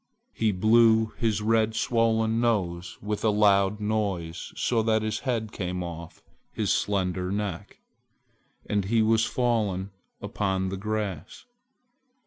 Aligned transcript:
He 0.33 0.51
blew 0.51 1.13
his 1.19 1.43
red 1.43 1.75
swollen 1.75 2.41
nose 2.41 2.97
with 3.03 3.23
a 3.23 3.29
loud 3.29 3.79
noise 3.79 4.51
so 4.55 4.81
that 4.81 5.03
his 5.03 5.19
head 5.19 5.51
came 5.51 5.83
off 5.83 6.23
his 6.51 6.73
slender 6.73 7.31
neck, 7.31 7.77
and 8.65 8.85
he 8.85 9.03
was 9.03 9.25
fallen 9.25 9.91
upon 10.19 10.69
the 10.69 10.77
grass. 10.77 11.45